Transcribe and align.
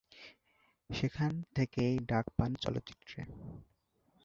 সেখান 0.89 1.31
থেকেই 1.55 1.95
ডাক 2.09 2.25
পান 2.37 2.51
চলচ্চিত্রে। 2.55 3.19